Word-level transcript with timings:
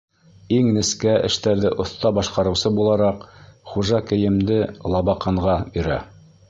Иң 0.59 0.69
нескә 0.77 1.11
эштәрҙе 1.27 1.71
оҫта 1.85 2.13
башҡарыусы 2.19 2.73
булараҡ, 2.79 3.29
хужа 3.75 4.05
кейемде 4.13 4.61
Лабаҡанға 4.97 5.59
бирә. 5.77 6.05